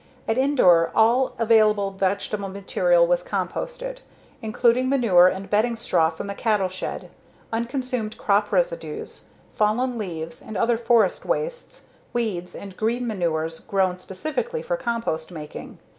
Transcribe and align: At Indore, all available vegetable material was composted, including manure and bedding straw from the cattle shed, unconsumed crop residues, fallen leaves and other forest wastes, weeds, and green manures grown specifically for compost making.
At 0.27 0.39
Indore, 0.39 0.89
all 0.95 1.33
available 1.37 1.91
vegetable 1.91 2.49
material 2.49 3.05
was 3.05 3.23
composted, 3.23 3.99
including 4.41 4.89
manure 4.89 5.27
and 5.27 5.47
bedding 5.47 5.75
straw 5.75 6.09
from 6.09 6.25
the 6.25 6.33
cattle 6.33 6.69
shed, 6.69 7.11
unconsumed 7.53 8.17
crop 8.17 8.51
residues, 8.51 9.25
fallen 9.53 9.99
leaves 9.99 10.41
and 10.41 10.57
other 10.57 10.79
forest 10.79 11.23
wastes, 11.23 11.85
weeds, 12.13 12.55
and 12.55 12.75
green 12.77 13.05
manures 13.05 13.59
grown 13.59 13.99
specifically 13.99 14.63
for 14.63 14.75
compost 14.75 15.29
making. 15.29 15.77